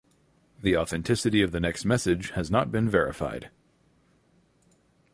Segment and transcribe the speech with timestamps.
[0.59, 3.51] The authenticity of the text message has not been verified.